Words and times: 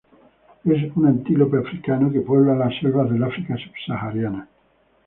Es 0.65 0.95
un 0.97 1.05
antílope 1.05 1.59
africano 1.59 2.11
que 2.11 2.21
puebla 2.21 2.55
las 2.55 2.73
selvas 2.79 3.11
del 3.11 3.23
África 3.23 3.55
subsahariana. 3.55 4.47